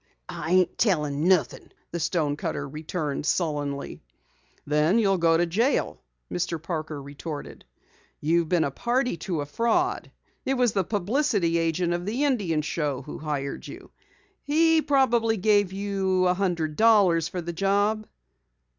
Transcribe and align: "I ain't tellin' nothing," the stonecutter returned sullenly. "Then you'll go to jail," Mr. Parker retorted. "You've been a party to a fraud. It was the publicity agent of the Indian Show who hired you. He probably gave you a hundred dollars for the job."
"I 0.27 0.49
ain't 0.53 0.79
tellin' 0.79 1.27
nothing," 1.27 1.69
the 1.91 1.99
stonecutter 1.99 2.67
returned 2.67 3.27
sullenly. 3.27 4.01
"Then 4.65 4.97
you'll 4.97 5.19
go 5.19 5.37
to 5.37 5.45
jail," 5.45 6.01
Mr. 6.31 6.59
Parker 6.59 6.99
retorted. 6.99 7.65
"You've 8.19 8.49
been 8.49 8.63
a 8.63 8.71
party 8.71 9.15
to 9.17 9.41
a 9.41 9.45
fraud. 9.45 10.09
It 10.43 10.55
was 10.55 10.73
the 10.73 10.83
publicity 10.83 11.59
agent 11.59 11.93
of 11.93 12.07
the 12.07 12.23
Indian 12.23 12.63
Show 12.63 13.03
who 13.03 13.19
hired 13.19 13.67
you. 13.67 13.91
He 14.41 14.81
probably 14.81 15.37
gave 15.37 15.71
you 15.71 16.25
a 16.27 16.33
hundred 16.33 16.77
dollars 16.77 17.27
for 17.27 17.39
the 17.39 17.53
job." 17.53 18.07